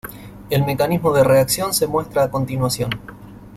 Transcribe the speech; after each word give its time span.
El 0.49 0.65
mecanismo 0.65 1.13
de 1.13 1.23
reacción 1.23 1.75
se 1.75 1.85
muestra 1.85 2.23
a 2.23 2.31
continuación. 2.31 2.89